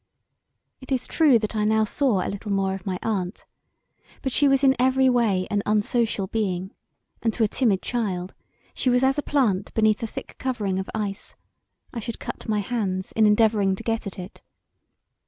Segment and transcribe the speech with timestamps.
[0.81, 3.45] [A] It is true that I now saw a little more of my aunt,
[4.23, 6.73] but she was in every way an unsocial being;
[7.21, 8.33] and to a timid child
[8.73, 11.35] she was as a plant beneath a thick covering of ice;
[11.93, 14.41] I should cut my hands in endeavouring to get at it.